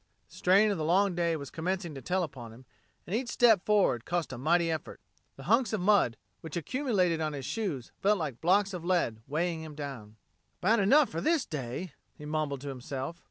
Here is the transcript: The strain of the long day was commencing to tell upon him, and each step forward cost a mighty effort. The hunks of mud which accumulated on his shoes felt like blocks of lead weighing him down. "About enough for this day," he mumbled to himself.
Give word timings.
The 0.29 0.33
strain 0.35 0.71
of 0.71 0.79
the 0.79 0.83
long 0.83 1.13
day 1.13 1.35
was 1.35 1.51
commencing 1.51 1.93
to 1.93 2.01
tell 2.01 2.23
upon 2.23 2.51
him, 2.51 2.65
and 3.05 3.15
each 3.15 3.29
step 3.29 3.63
forward 3.63 4.03
cost 4.03 4.33
a 4.33 4.37
mighty 4.39 4.71
effort. 4.71 4.99
The 5.35 5.43
hunks 5.43 5.73
of 5.73 5.79
mud 5.79 6.17
which 6.41 6.57
accumulated 6.57 7.21
on 7.21 7.33
his 7.33 7.45
shoes 7.45 7.91
felt 8.01 8.17
like 8.17 8.41
blocks 8.41 8.73
of 8.73 8.83
lead 8.83 9.21
weighing 9.27 9.61
him 9.61 9.75
down. 9.75 10.15
"About 10.59 10.79
enough 10.79 11.09
for 11.09 11.21
this 11.21 11.45
day," 11.45 11.93
he 12.17 12.25
mumbled 12.25 12.61
to 12.61 12.69
himself. 12.69 13.17